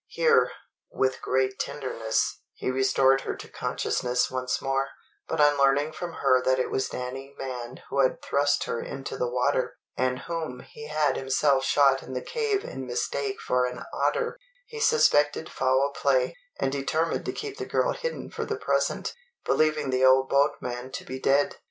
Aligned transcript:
Here, 0.07 0.49
with 0.89 1.21
great 1.21 1.59
tenderness, 1.59 2.39
he 2.55 2.71
restored 2.71 3.21
her 3.21 3.35
to 3.35 3.47
consciousness 3.47 4.31
once 4.31 4.59
more; 4.59 4.87
but 5.27 5.39
on 5.39 5.59
learning 5.59 5.91
from 5.91 6.13
her 6.13 6.41
that 6.41 6.57
it 6.57 6.71
was 6.71 6.89
Danny 6.89 7.35
Mann 7.37 7.83
who 7.87 7.99
had 7.99 8.19
thrust 8.19 8.63
her 8.63 8.81
into 8.81 9.15
the 9.15 9.29
water, 9.29 9.77
and 9.95 10.21
whom 10.21 10.61
he 10.61 10.87
had 10.87 11.17
himself 11.17 11.63
shot 11.65 12.01
in 12.01 12.13
the 12.13 12.23
cave 12.23 12.63
in 12.63 12.87
mistake 12.87 13.39
for 13.39 13.67
an 13.67 13.83
otter, 13.93 14.39
he 14.65 14.79
suspected 14.79 15.51
foul 15.51 15.91
play, 15.95 16.35
and 16.59 16.71
determined 16.71 17.23
to 17.25 17.31
keep 17.31 17.57
the 17.59 17.67
girl 17.67 17.91
hidden 17.93 18.31
for 18.31 18.43
the 18.43 18.57
present, 18.57 19.13
believing 19.45 19.91
the 19.91 20.03
old 20.03 20.27
boatman 20.29 20.91
to 20.93 21.05
be 21.05 21.19
dead. 21.19 21.57